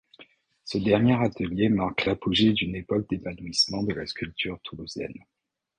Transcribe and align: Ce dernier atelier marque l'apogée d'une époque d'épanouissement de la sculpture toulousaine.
Ce 0.63 0.79
dernier 0.79 1.13
atelier 1.13 1.69
marque 1.69 2.05
l'apogée 2.05 2.53
d'une 2.53 2.75
époque 2.75 3.07
d'épanouissement 3.07 3.83
de 3.83 3.93
la 3.93 4.07
sculpture 4.07 4.59
toulousaine. 4.63 5.13